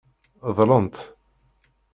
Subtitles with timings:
[0.55, 0.97] Dlent.